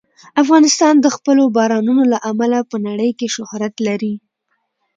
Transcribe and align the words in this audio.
افغانستان 0.43 0.93
د 0.99 1.07
خپلو 1.15 1.43
بارانونو 1.57 2.03
له 2.11 2.17
امله 2.29 2.59
په 2.71 2.77
نړۍ 2.87 3.11
کې 3.19 3.27
شهرت 3.35 3.75
لري. 3.87 4.13